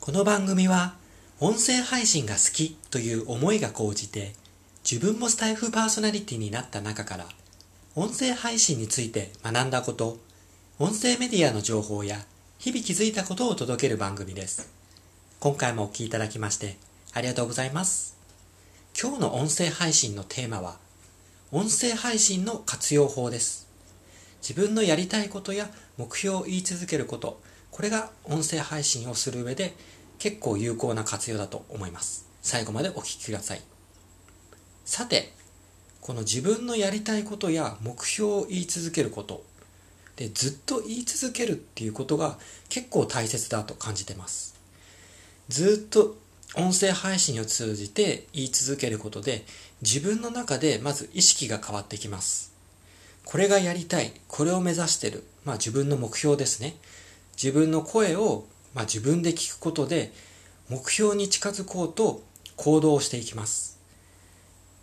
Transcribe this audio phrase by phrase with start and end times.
[0.00, 0.94] この番組は
[1.40, 4.32] 音声配信が好きという思いが高じて
[4.82, 7.26] 自分もスタイフパーソナリティになった中から
[7.94, 10.16] 音声配信について学んだこと
[10.78, 12.16] 音声メディアの情報や
[12.58, 14.72] 日々気づいたことを届ける番組です。
[15.38, 16.78] 今回もお聴きいただきまして
[17.12, 18.16] ありがとうございます。
[18.98, 20.78] 今日の音声配信のテーマは
[21.52, 23.68] 音声配信の活用法です。
[24.40, 27.38] 自分のやりたいことや目標を言い続けること
[27.70, 29.74] これが音声配信をする上で
[30.18, 32.26] 結構有効な活用だと思います。
[32.42, 33.60] 最後までお聞きください。
[34.84, 35.32] さて、
[36.00, 39.44] この自分のやりたいことや目標を言い続けること、
[40.16, 44.54] で、ずっと言い続けるっていうことが結構大切だと感じてます。
[45.48, 46.16] ずっと
[46.56, 49.44] 音声配信を通じて言い続けることで
[49.82, 52.52] 自分の中でまず意識が変わってきます。
[53.24, 56.76] これがやりたい、これを目指してる、まあ自分の目標ですね。
[57.42, 58.44] 自分の声を、
[58.74, 60.12] まあ、自分で聞くことで
[60.68, 62.22] 目標に近づこうと
[62.56, 63.78] 行動をしていきます。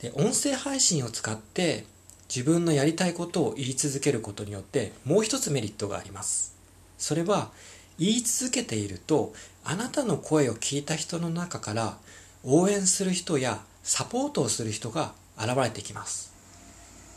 [0.01, 1.85] で音声配信を使って
[2.33, 6.55] 自分のやりたいことを言い続けることによってもう一つメリットがあります。
[6.97, 7.51] それは
[7.99, 11.97] 言い続けているとあなたの声を聞いた人の中から
[12.43, 16.33] 応援する人やサポートをする人が現れてきます。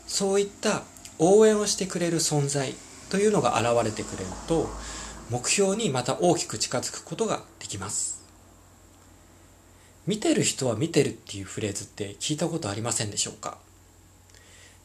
[0.05, 0.83] そういった
[1.17, 2.75] 応援をしてくれる存在
[3.09, 4.69] というのが現れてくれると
[5.31, 8.21] 目標にまた大きく近づくことができます。
[10.05, 13.57] 見てる人は見てるっていうフレーズって聞いたことありませんでしょうか？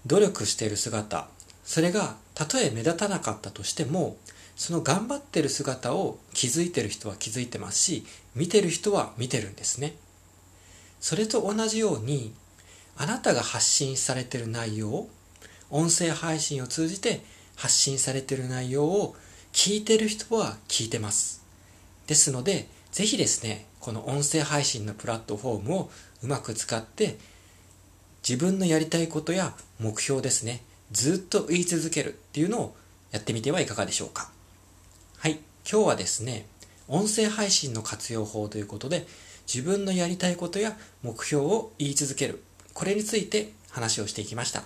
[0.07, 1.27] 努力している姿
[1.65, 4.17] それがたとえ目立たなかったとしても
[4.55, 9.97] その頑張ってる姿を気づいてる人は気づいてますし見てる人は見てるんですね。
[11.01, 12.33] それと同じように
[12.97, 15.09] あなたが発信されてる内容
[15.71, 17.23] 音声配信を通じて
[17.57, 19.17] 発信されてる内容を
[19.57, 21.43] 聞いてる人は聞いてます。
[22.07, 25.91] ですので、ぜひですね、この音声配信のプラットフォームを
[26.23, 27.17] うまく使って、
[28.23, 30.63] 自分のやりたいことや目標ですね、
[30.93, 32.77] ずっと言い続けるっていうのを
[33.13, 34.31] やってみてはいかがでしょうか。
[35.17, 36.45] はい、今日はですね、
[36.87, 39.07] 音声配信の活用法ということで、
[39.53, 42.43] 自分のやりたいことや目標を言い続ける。
[42.75, 44.65] これについて話をしていきました。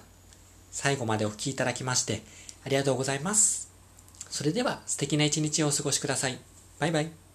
[0.72, 2.22] 最後までお聴きいただきまして
[2.64, 3.70] ありがとうございます。
[4.30, 6.38] それでは素敵な一日をお過ごしください。
[6.78, 7.29] バイバイ。